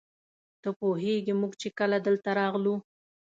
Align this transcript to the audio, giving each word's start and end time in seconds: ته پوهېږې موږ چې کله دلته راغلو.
ته 0.61 0.69
پوهېږې 0.79 1.33
موږ 1.41 1.53
چې 1.61 1.67
کله 1.79 1.97
دلته 2.07 2.29
راغلو. 2.39 2.75